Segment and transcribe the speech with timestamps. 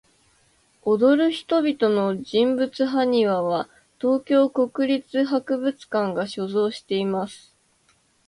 [0.83, 3.69] 踊る人々の人物埴輪は、
[3.99, 7.53] 東京国立博物館が所蔵しています。